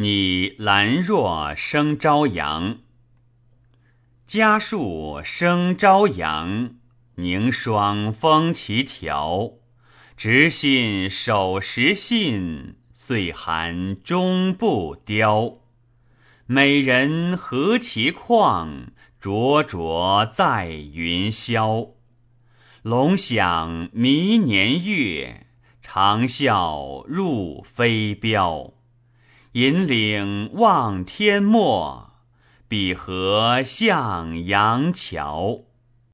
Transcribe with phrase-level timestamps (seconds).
[0.00, 2.78] 拟兰若生朝阳。
[4.24, 6.76] 家树生朝阳，
[7.16, 9.54] 凝霜风其条。
[10.16, 15.54] 直信守时信，岁寒终不凋。
[16.46, 21.94] 美人何其旷，灼灼在云霄。
[22.82, 25.48] 龙翔迷年月，
[25.82, 28.74] 长啸入飞镖。
[29.52, 32.10] 引领望天漠，
[32.68, 35.67] 彼何向阳桥？